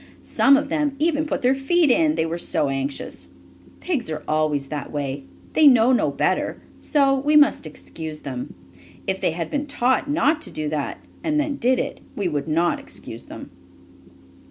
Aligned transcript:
Some 0.23 0.57
of 0.57 0.69
them 0.69 0.95
even 0.97 1.27
put 1.27 1.43
their 1.43 1.53
feet 1.53 1.91
in, 1.91 2.15
they 2.15 2.25
were 2.25 2.39
so 2.39 2.69
anxious. 2.69 3.27
Pigs 3.81 4.09
are 4.09 4.23
always 4.27 4.65
that 4.69 4.91
way. 4.91 5.25
They 5.53 5.67
know 5.67 5.91
no 5.93 6.09
better, 6.09 6.59
so 6.79 7.13
we 7.19 7.35
must 7.35 7.67
excuse 7.67 8.21
them. 8.21 8.55
If 9.05 9.21
they 9.21 9.29
had 9.29 9.51
been 9.51 9.67
taught 9.67 10.09
not 10.09 10.41
to 10.41 10.49
do 10.49 10.67
that, 10.69 10.97
and 11.23 11.39
then 11.39 11.57
did 11.57 11.77
it, 11.77 12.01
we 12.15 12.27
would 12.27 12.47
not 12.47 12.79
excuse 12.79 13.27
them. 13.27 13.51